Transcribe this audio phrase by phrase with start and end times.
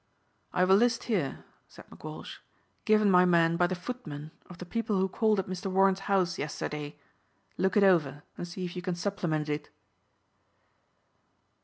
[0.51, 2.37] "I've a list here," said McWalsh,
[2.85, 5.69] "given my men by the footman of the people who called at Mr.
[5.71, 6.97] Warren's house yesterday.
[7.55, 9.69] Look it over and see if you can supplement it."